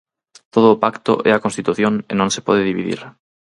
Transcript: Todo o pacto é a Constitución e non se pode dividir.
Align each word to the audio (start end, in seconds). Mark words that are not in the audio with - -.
Todo 0.53 0.67
o 0.73 0.79
pacto 0.83 1.13
é 1.29 1.31
a 1.33 1.43
Constitución 1.45 1.93
e 2.11 2.13
non 2.19 2.29
se 2.35 2.45
pode 2.47 2.67
dividir. 2.69 2.99